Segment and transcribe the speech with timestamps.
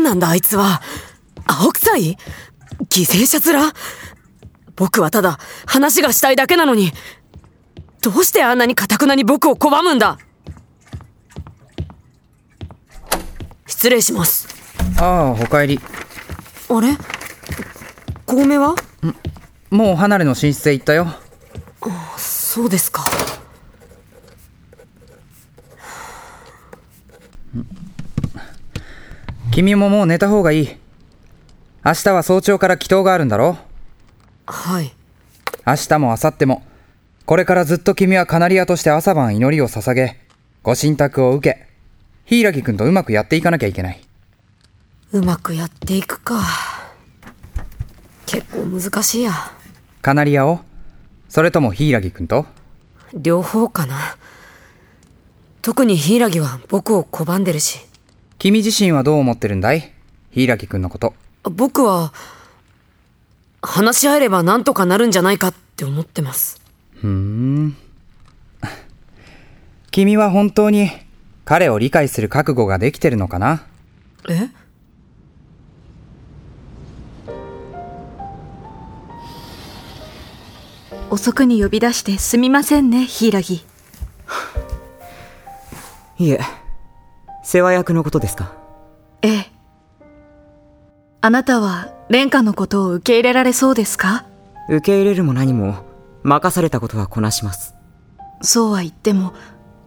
[0.00, 0.80] 何なんだあいつは。
[1.46, 2.16] 青臭い？
[2.88, 3.72] 犠牲者面？
[4.76, 6.92] 僕はただ話がしたいだけなのに、
[8.00, 10.18] どうしてあんなに堅くなに僕を拒むんだ？
[13.66, 14.48] 失礼します。
[14.96, 15.78] ああ、おかえり。
[16.70, 16.96] あれ？
[18.24, 18.74] 小梅は？
[19.70, 21.08] もう離れの寝室へ行ったよ。
[21.82, 23.04] あそうですか。
[29.50, 30.68] 君ももう寝た方がいい。
[31.84, 33.56] 明日は早朝から祈祷があるんだろ？
[34.46, 34.92] はい。
[35.66, 36.62] 明日も明後日も、
[37.26, 40.20] これからずっと君はカナリアとして朝晩祈りを捧げ、
[40.62, 41.66] ご神託を受け、
[42.26, 44.00] 柊君とうまくやっていかなきゃいけない。
[45.12, 46.40] うまくやっていくか。
[48.26, 49.32] 結構難しいや。
[50.00, 50.60] カナリアを？
[51.28, 52.46] それとも柊君と？
[53.14, 54.16] 両方かな。
[55.60, 57.80] 特に柊は僕を拒んでるし。
[58.40, 59.92] 君自身はどう思ってるんだい？
[60.32, 61.12] 柊君のこと。
[61.42, 62.14] 僕は、
[63.60, 66.58] 話し合えれば何とかなるんじゃないかって思ってます。
[66.94, 67.76] ふーん。
[69.90, 70.90] 君は本当に
[71.44, 73.66] 彼を理解する覚悟ができてるのかな？
[74.30, 74.48] え？
[81.10, 83.38] 遅くに呼び出してすみませんね、柊。
[86.18, 86.40] いえ、
[87.52, 88.54] 世話役のことですか？
[89.22, 89.46] ええ。
[91.20, 94.24] あなたは蓮華のことを受け入れられそうですか？
[94.68, 95.84] 受け入れるも何も、
[96.22, 97.74] 任されたことはこなします。
[98.40, 99.32] そうは言っても、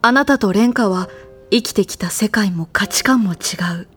[0.00, 1.10] あなたと蓮華は
[1.50, 3.36] 生きてきた世界も価値観も違
[3.78, 3.88] う。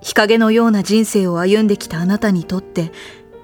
[0.00, 2.92] 日陰のような人生を歩んできたあなたにとって、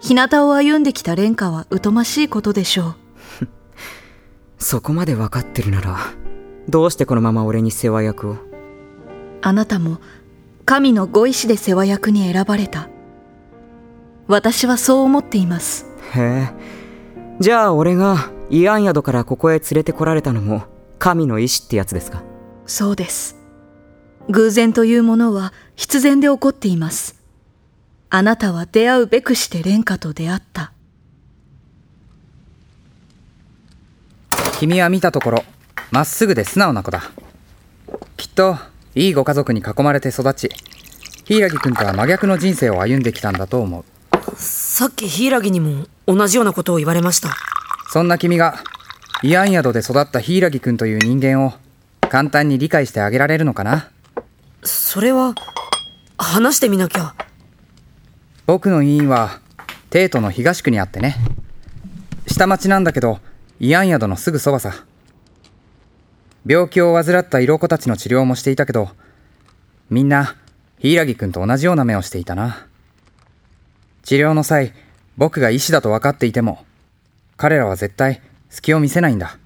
[0.00, 2.94] 日向を歩んできた蓮華は疎ましいことでしょ
[3.42, 3.48] う。
[4.56, 5.98] そこまで分かってるなら、
[6.70, 8.49] どうしてこのまま俺に世話役を？
[9.42, 9.98] あなたも
[10.64, 12.88] 神のご意志で世話役に選ばれた。
[14.28, 15.86] 私はそう思っています。
[16.14, 16.48] へえ。
[17.40, 20.64] じゃあ俺が慰安宿からここへ連れてこられたのも
[20.98, 22.22] 神の意志ってやつですか？
[22.66, 23.36] そうです。
[24.28, 27.18] 偶然というものは必然で起こっています。
[28.10, 30.72] あなたは出会うべくして蓮華と出会った。
[34.58, 35.44] 君は見たところ、
[35.90, 37.10] まっすぐで素直な子だ。
[38.16, 38.56] きっと、
[38.94, 40.50] いいご家族に囲まれて育ち、
[41.24, 43.84] 柊君とは真逆の人生を歩んできたんだと思う。
[44.34, 47.36] さっき柊にも同じようなことを言われました。
[47.92, 48.58] そんな君が、
[49.22, 51.52] 慰安宿で育った柊君という人間を
[52.08, 53.90] 簡単に理解してあげられるのかな？
[54.64, 55.34] それは、
[56.18, 57.14] 話してみなきゃ。
[58.46, 59.40] 僕の委員は、
[59.90, 61.16] 帝都の東区にあってね。
[62.26, 63.20] 下町なんだけど、
[63.60, 64.84] 慰安宿のすぐそばさ。
[66.46, 68.90] 病気を患った色子たちの治療もしていたけど、
[69.90, 70.36] みんな、
[70.78, 72.66] 柊君と同じような目をしていたな。
[74.02, 74.72] 治療の際、
[75.16, 76.64] 僕が医師だと分かっていても、
[77.36, 79.38] 彼らは絶対隙を見せないんだ。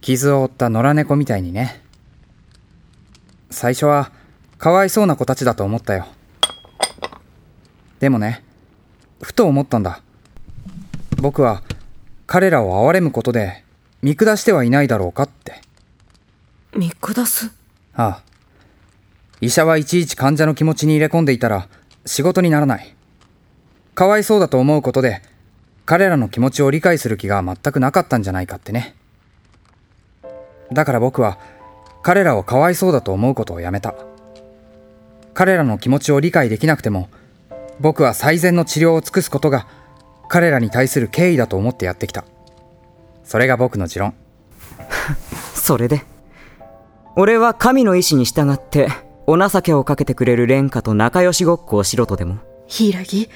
[0.00, 1.82] 傷を負った野良猫みたいにね。
[3.50, 4.12] 最初は、
[4.58, 6.06] かわいそうな子たちだと思ったよ。
[8.00, 8.44] でもね、
[9.22, 10.02] ふと思ったんだ。
[11.22, 11.62] 僕は
[12.26, 13.61] 彼らを憐れむことで
[14.02, 15.60] 見下してはいないだろうかって。
[16.76, 17.52] 見下す？
[17.94, 18.22] ああ。
[19.40, 21.68] 医者はいちいち患者の気持ちに入れ込んでいたら
[22.04, 22.94] 仕事にならない。
[23.94, 25.22] かわいそうだと思うことで
[25.84, 28.94] 彼らの気持ちを理解する気が全くなかったんじゃないかってね。
[30.72, 31.38] だから僕は
[32.02, 33.94] 彼らをかわいそうだと思うことをやめた。
[35.34, 37.08] 彼らの気持ちを理解できなくても
[37.78, 39.66] 僕は最善の治療を尽くすことが
[40.28, 42.24] 彼らに対する敬意だと思ってやってきた。
[43.24, 44.14] それが僕の持論。
[45.54, 46.02] それで？
[47.16, 48.88] 俺は神の意志に従って
[49.26, 52.38] お情けをかけてくれる蓮華と仲良しごっこをしろとでも？
[52.68, 53.28] 柊、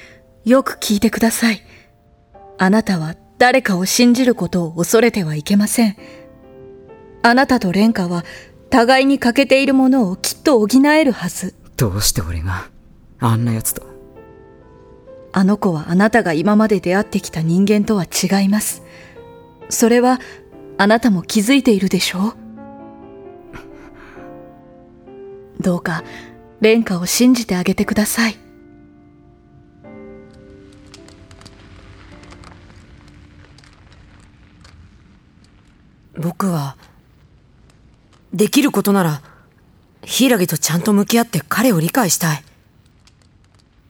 [0.45, 1.61] よく聞いてください。
[2.57, 5.95] あなたは誰かを信じることを恐れてはいけません。
[7.21, 8.25] あなたと蓮華は
[8.69, 11.55] 互いに欠けているものをきっと補えるはず。
[11.77, 12.69] どうして俺が？
[13.19, 13.83] あんな奴と？
[15.33, 18.81] あの子はあなたが今まで出会ってきた人間とは違います。
[19.69, 20.19] それは
[20.77, 22.29] あなたも気づいているでしょ
[25.59, 25.63] う？
[25.63, 26.03] どうか
[26.61, 28.37] 蓮華を信じてあげてください。
[36.19, 36.77] 僕は、
[38.33, 39.21] できることなら、
[40.03, 42.43] 柊とちゃんと向き合って彼を理解したい。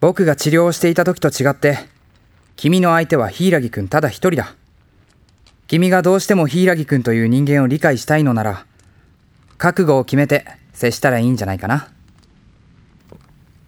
[0.02, 1.78] 僕が治療をしていた時と違って、
[2.58, 4.56] 君の相手は柊君ただ一人だ。
[5.68, 8.66] 君がどうしても柊君という人間を理解したいのなら、
[9.58, 11.90] 覚悟を決めて接したらいいんじゃないかな。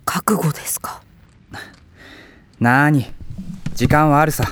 [0.05, 1.01] 覚悟ですか？
[2.59, 3.05] なーに。
[3.75, 4.45] 時間はあるさ。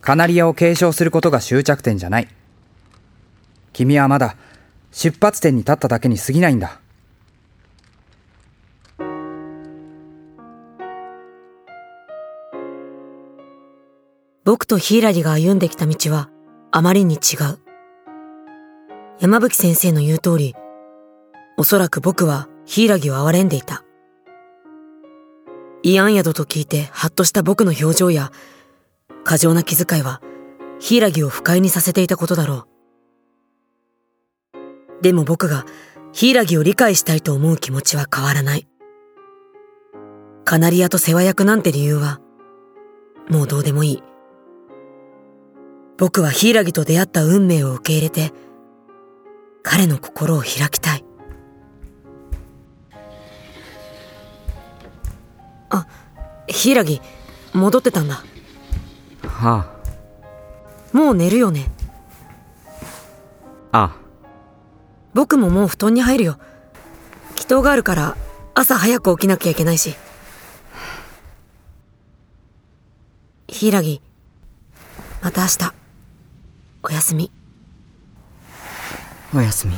[0.00, 2.28] カナリアを継承することが終着点じゃない。
[3.74, 4.36] 君はまだ
[4.92, 6.80] 出発点に立っただけに過ぎないんだ
[14.50, 16.28] 僕と柊が歩んできた道は
[16.72, 17.60] あまりに違う。
[19.20, 20.56] 山吹先生の言う通り、
[21.56, 23.84] おそらく僕は柊を憐れんでいた。
[25.84, 28.32] 慰安宿と聞いてハッとした僕の表情や、
[29.22, 30.20] 過剰な気遣いは、
[30.80, 32.66] 柊を不快にさせていたことだろ
[34.52, 34.58] う。
[35.00, 35.64] でも僕が
[36.10, 38.66] 柊を理解したいと思う気持ちは変わらない。
[40.44, 42.18] カナリアと世話役なんて理由は、
[43.28, 44.02] もうどうでもいい。
[46.00, 48.32] 僕は柊と出会った運命を受け入れて、
[49.62, 51.04] 彼の心を開きたい。
[55.68, 55.86] あ、
[56.46, 57.02] 柊、
[57.52, 58.24] 戻ってたんだ。
[59.26, 59.66] は
[60.94, 60.96] あ。
[60.96, 61.66] もう寝るよね。
[63.70, 63.96] ああ。
[65.12, 66.38] 僕ももう布団に入るよ。
[67.36, 68.16] 祈祷があるから
[68.54, 69.94] 朝早く起きなきゃいけないし。
[73.48, 74.00] 柊、
[75.20, 75.79] また明日。
[76.82, 77.30] おやすみ。
[79.34, 79.74] おやすみ。